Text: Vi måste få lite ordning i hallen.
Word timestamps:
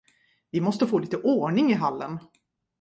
Vi 0.51 0.61
måste 0.61 0.87
få 0.87 0.97
lite 0.99 1.17
ordning 1.21 1.69
i 1.71 1.73
hallen. 1.73 2.19